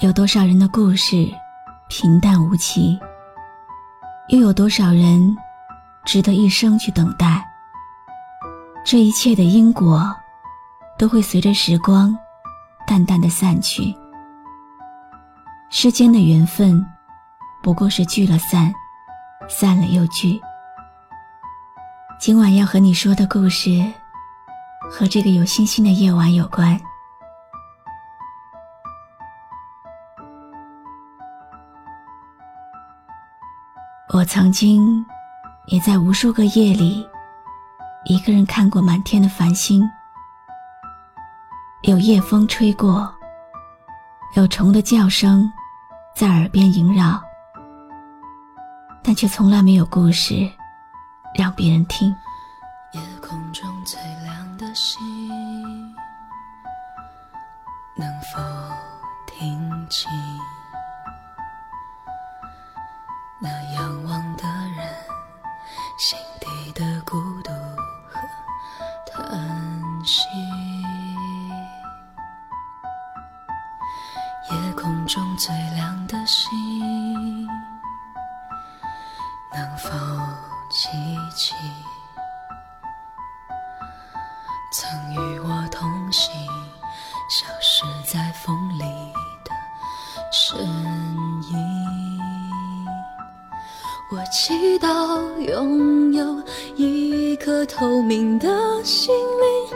[0.00, 1.32] 有多少人的故事
[1.88, 2.98] 平淡无奇？
[4.28, 5.36] 又有多少人
[6.04, 7.44] 值得一生去等待？
[8.84, 10.14] 这一切的因果
[10.98, 12.16] 都会随着时光
[12.86, 13.94] 淡淡的散去。
[15.70, 16.84] 世间的缘分
[17.62, 18.74] 不过是聚了散，
[19.48, 20.40] 散了又聚。
[22.18, 23.70] 今晚要和你说的故事。
[24.90, 26.78] 和这个有星星的夜晚有关。
[34.14, 35.04] 我曾经
[35.66, 37.04] 也在无数个夜里，
[38.04, 39.82] 一个人看过满天的繁星，
[41.82, 43.12] 有夜风吹过，
[44.36, 45.52] 有虫的叫声
[46.14, 47.20] 在耳边萦绕，
[49.02, 50.48] 但却从来没有故事
[51.36, 52.14] 让别人听。
[52.92, 54.96] 夜空中最亮的星，
[57.96, 58.40] 能否
[59.26, 60.08] 听清
[70.06, 70.28] 息？
[74.50, 77.46] 夜空中最亮的星，
[79.52, 79.90] 能否
[80.70, 80.88] 记
[81.34, 81.54] 起？
[84.72, 86.30] 曾与我同行，
[87.30, 88.82] 消失在风里
[89.44, 89.50] 的
[90.30, 91.84] 身影。
[94.10, 96.42] 我祈祷拥有
[96.76, 98.48] 一颗透明的
[98.84, 99.63] 心灵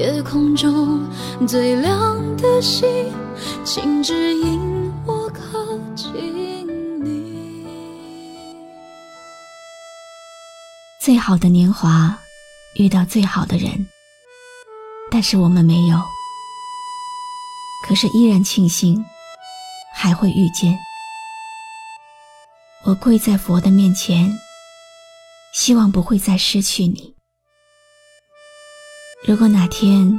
[0.00, 1.06] 夜空中
[1.46, 2.88] 最亮的星，
[3.66, 6.66] 请指引我靠近
[7.04, 7.66] 你。
[10.98, 12.18] 最好的年华，
[12.76, 13.86] 遇到最好的人，
[15.10, 15.98] 但是我们没有。
[17.86, 19.04] 可是依然庆幸，
[19.94, 20.74] 还会遇见。
[22.86, 24.32] 我跪在佛的面前，
[25.52, 27.14] 希望不会再失去你。
[29.22, 30.10] 如果哪天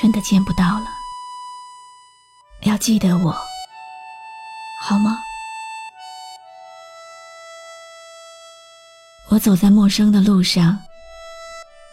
[0.00, 0.86] 真的见不到了，
[2.62, 3.30] 要记得我，
[4.80, 5.18] 好吗？
[9.28, 10.82] 我走在陌生的路上，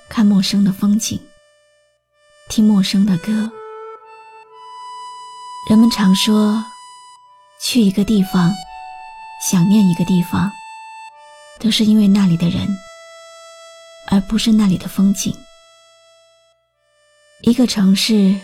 [0.09, 1.21] 看陌生的风景，
[2.49, 3.51] 听陌生的歌。
[5.69, 6.63] 人们常说，
[7.61, 8.49] 去一个地方，
[9.51, 10.49] 想念一个地方，
[11.59, 12.65] 都是因为那里的人，
[14.09, 15.37] 而不是那里的风景。
[17.43, 18.35] 一个城市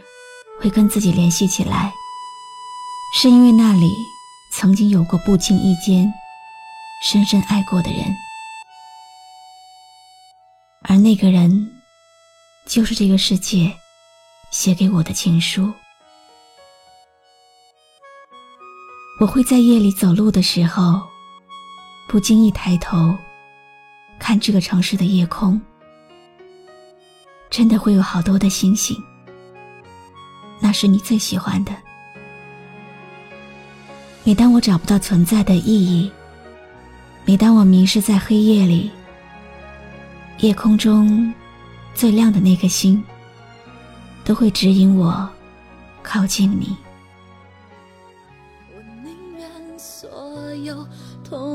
[0.61, 1.93] 会跟自己联系起来，
[3.13, 3.91] 是因为那里
[4.53, 6.11] 曾经有过不经意间
[7.03, 8.15] 深深爱过的人，
[10.83, 11.51] 而那个人，
[12.65, 13.69] 就是这个世界
[14.49, 15.73] 写给我的情书。
[19.19, 21.01] 我会在夜里走路的时候，
[22.07, 23.13] 不经意抬头，
[24.19, 25.61] 看这个城市的夜空，
[27.55, 29.01] 真的会有好多的星星。
[30.59, 31.71] 那是你最喜欢的。
[34.25, 36.11] 每当我找不到存在的意义，
[37.23, 38.91] 每当我迷失在黑夜里，
[40.39, 41.33] 夜空中
[41.93, 43.01] 最亮的那颗星，
[44.25, 45.25] 都会指引我
[46.03, 46.75] 靠近你。
[48.75, 50.85] 我宁愿所有
[51.23, 51.54] 痛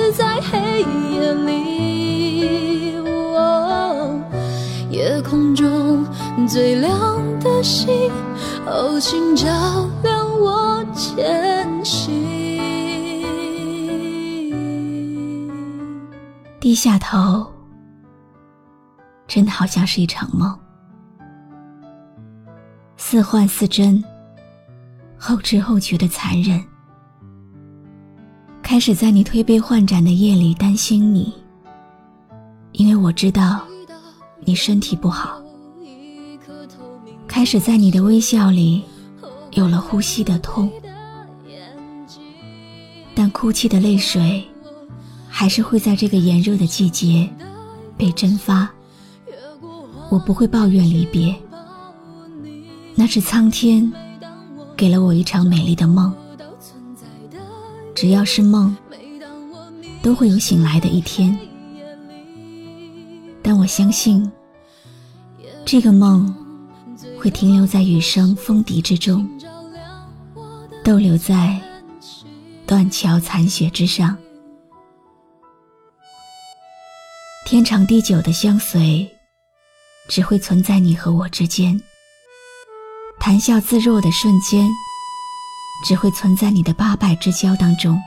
[5.21, 6.03] 夜空中
[6.47, 6.89] 最亮
[7.39, 7.87] 的星，
[8.65, 9.45] 哦，请照
[10.01, 12.11] 亮我前行。
[16.59, 17.45] 低下头，
[19.27, 20.57] 真的好像是一场梦，
[22.97, 24.03] 似幻似真，
[25.19, 26.59] 后知后觉的残忍。
[28.63, 31.31] 开始在你推杯换盏的夜里担心你，
[32.71, 33.61] 因为我知道
[34.45, 35.41] 你身体不好。
[37.27, 38.83] 开始在你的微笑里
[39.51, 40.69] 有了呼吸的痛，
[43.15, 44.43] 但哭泣的泪水。
[45.33, 47.27] 还是会在这个炎热的季节
[47.97, 48.69] 被蒸发。
[50.09, 51.33] 我不会抱怨离别，
[52.93, 53.91] 那是苍天
[54.75, 56.13] 给了我一场美丽的梦。
[57.95, 58.75] 只要是梦，
[60.03, 61.35] 都会有醒来的一天。
[63.53, 64.31] 但我相信，
[65.65, 66.33] 这个梦
[67.19, 69.29] 会停留在雨声风笛之中，
[70.85, 71.59] 逗留在
[72.65, 74.17] 断桥残雪之上。
[77.45, 79.05] 天长地久的相随，
[80.07, 81.77] 只会存在你和我之间；
[83.19, 84.65] 谈笑自若的瞬间，
[85.85, 88.01] 只会存在你的八拜之交当中。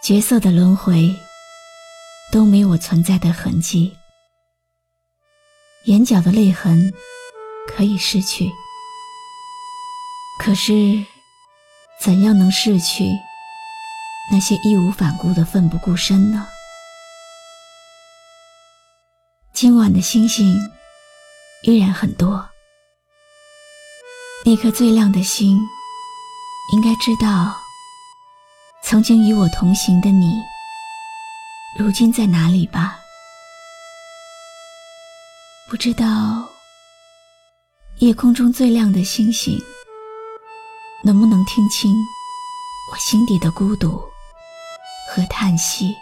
[0.00, 1.12] 角色的轮回，
[2.32, 3.96] 都没有我存在的痕迹。
[5.84, 6.92] 眼角的泪痕
[7.68, 8.50] 可以逝去，
[10.40, 10.72] 可是
[12.00, 13.04] 怎样能逝去
[14.32, 16.46] 那些义无反顾的奋不顾身呢？
[19.52, 20.58] 今晚的星星
[21.62, 22.46] 依然很多，
[24.44, 25.58] 那颗最亮的星，
[26.72, 27.56] 应该知道，
[28.82, 30.42] 曾经与我同行的你，
[31.78, 32.98] 如今在哪里吧？
[35.68, 36.48] 不知道，
[37.98, 39.62] 夜空中最亮的星星，
[41.04, 41.94] 能不能听清
[42.90, 44.02] 我心底的孤独
[45.10, 45.94] 和叹息？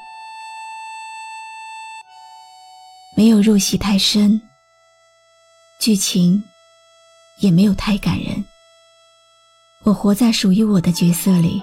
[3.16, 4.40] 没有入戏太深，
[5.80, 6.40] 剧情
[7.40, 8.44] 也没有太感人。
[9.82, 11.60] 我活在属于我的角色里，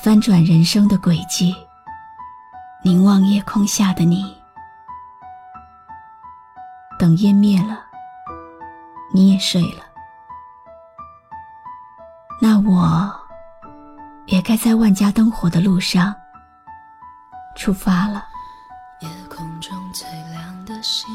[0.00, 1.52] 翻转人生的轨迹，
[2.82, 4.36] 凝望夜空下的你。
[6.98, 7.80] 等烟灭了，
[9.12, 9.84] 你也睡了，
[12.40, 13.12] 那我
[14.26, 16.14] 也该在万家灯火的路上
[17.56, 18.24] 出发了。
[19.00, 21.06] 夜空中最亮的星，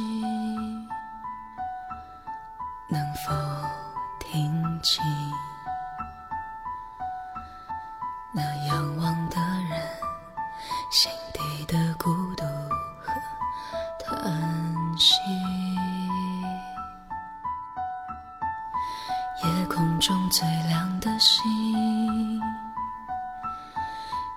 [20.37, 21.41] 最亮的星，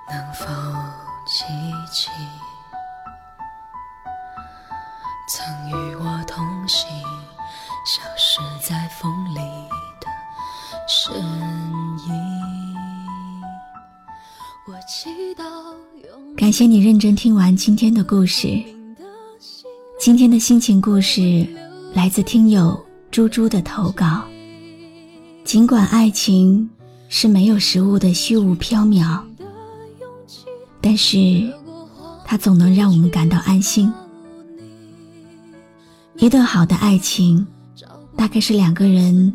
[0.09, 0.47] 能否
[1.26, 1.45] 记
[1.92, 2.09] 起？
[5.28, 6.88] 曾与我同行，
[7.85, 9.40] 消失在风里
[10.00, 10.09] 的
[10.88, 12.14] 身影。
[14.69, 15.45] 我祈祷
[16.35, 18.49] 感谢你认真听完今天的故事。
[20.00, 21.47] 今天的心情故事
[21.92, 24.25] 来自听友猪猪的投稿。
[25.50, 26.71] 尽管爱情
[27.09, 29.21] 是没有实物的虚无缥缈，
[30.80, 31.52] 但是
[32.25, 33.92] 它总能让我们感到安心。
[36.19, 37.45] 一段好的爱情，
[38.14, 39.35] 大概是两个人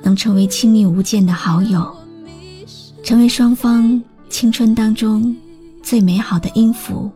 [0.00, 1.92] 能成为亲密无间的好友，
[3.02, 5.36] 成为双方青春当中
[5.82, 7.10] 最美好的音符，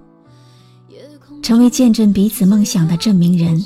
[1.44, 3.64] 成为见证彼此梦想的证明人，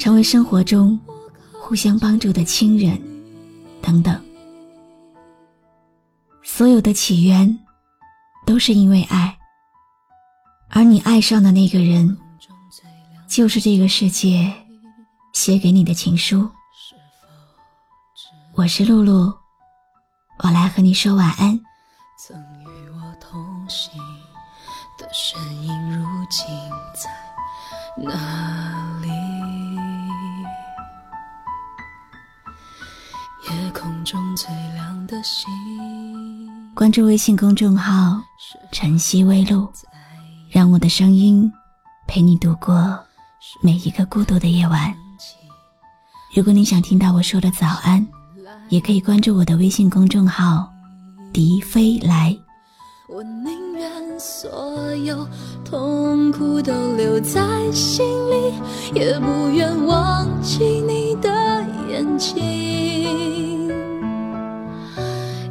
[0.00, 0.98] 成为生活中
[1.52, 3.00] 互相帮助的亲人，
[3.90, 4.24] 等等。
[6.44, 7.58] 所有的起源
[8.46, 9.36] 都是因为爱，
[10.68, 12.16] 而你爱上的那个人。
[13.26, 14.52] 就是这个世界
[15.32, 16.48] 写给你的情书。
[18.54, 19.32] 我是露露，
[20.38, 21.60] 我来和你说晚安。
[22.18, 24.00] 曾与我同行
[24.98, 26.46] 的身影，如今
[26.94, 27.08] 在。
[27.96, 28.99] 哪
[34.36, 35.48] 最亮的星。
[36.74, 38.20] 关注微信公众号
[38.72, 39.70] “晨曦微露”，
[40.50, 41.50] 让我的声音
[42.06, 42.98] 陪你度过
[43.62, 44.94] 每一个孤独的夜晚。
[46.34, 48.06] 如果你想听到我说的早安，
[48.68, 50.70] 也可以关注我的微信公众号
[51.32, 52.36] “笛飞来”。
[53.12, 55.26] 我宁愿所有
[55.64, 57.40] 痛苦都留在
[57.72, 58.54] 心里，
[58.94, 61.28] 也不愿忘记你的
[61.90, 62.89] 眼睛。